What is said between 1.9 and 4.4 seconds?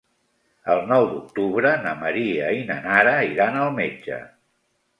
Maria i na Nara iran al metge.